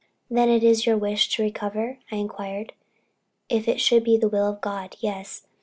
"Then 0.31 0.49
it 0.49 0.63
is 0.63 0.87
your 0.87 0.97
wish 0.97 1.29
to 1.29 1.43
recover?" 1.43 1.99
I 2.11 2.15
inquired. 2.15 2.73
"If 3.49 3.67
it 3.67 3.79
should 3.79 4.03
be 4.03 4.17
the 4.17 4.29
will 4.29 4.47
of 4.49 4.59
God, 4.59 4.95
yes. 4.99 5.45